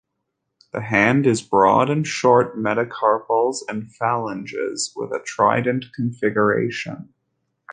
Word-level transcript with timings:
The 0.73 0.81
hand 0.81 1.27
is 1.27 1.43
broad 1.43 1.89
with 1.89 2.07
short 2.07 2.57
metacarpals 2.57 3.59
and 3.69 3.93
phalanges, 3.93 4.91
and 4.97 5.11
a 5.13 5.19
trident 5.19 5.93
configuration. 5.95 7.13